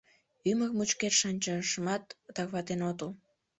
Ӱмыр 0.49 0.69
мучкет 0.77 1.13
шанчашымат 1.21 2.03
тарватен 2.35 2.81
отыл. 2.89 3.11